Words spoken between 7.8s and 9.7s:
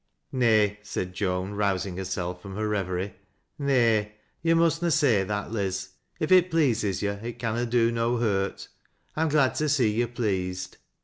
no hurt; I'm glad to